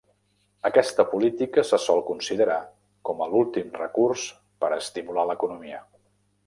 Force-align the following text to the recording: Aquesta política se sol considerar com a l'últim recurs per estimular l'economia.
Aquesta 0.69 1.03
política 1.11 1.63
se 1.71 1.79
sol 1.83 2.01
considerar 2.07 2.57
com 3.11 3.23
a 3.27 3.31
l'últim 3.35 3.71
recurs 3.85 4.27
per 4.65 4.75
estimular 4.83 5.31
l'economia. 5.33 5.89